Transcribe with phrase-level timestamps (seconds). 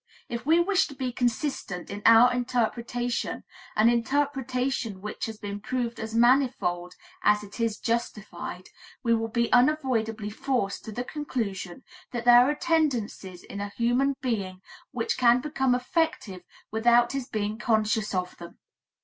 [0.29, 3.43] If we wish to be consistent in our interpretation,
[3.75, 8.69] an interpretation which has been proved as manifold as it is justified,
[9.03, 11.83] we will be unavoidably forced to the conclusion
[12.13, 16.41] that there are tendencies in a human being which can become effective
[16.71, 18.57] without his being conscious of them.